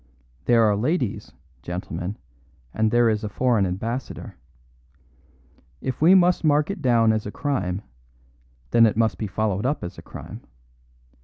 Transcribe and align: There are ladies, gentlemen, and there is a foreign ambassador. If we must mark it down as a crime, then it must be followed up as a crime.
There 0.45 0.63
are 0.63 0.75
ladies, 0.75 1.31
gentlemen, 1.61 2.17
and 2.73 2.89
there 2.89 3.07
is 3.07 3.23
a 3.23 3.29
foreign 3.29 3.67
ambassador. 3.67 4.35
If 5.79 6.01
we 6.01 6.15
must 6.15 6.43
mark 6.43 6.71
it 6.71 6.81
down 6.81 7.13
as 7.13 7.27
a 7.27 7.31
crime, 7.31 7.83
then 8.71 8.87
it 8.87 8.97
must 8.97 9.19
be 9.19 9.27
followed 9.27 9.63
up 9.67 9.83
as 9.83 9.99
a 9.99 10.01
crime. 10.01 10.41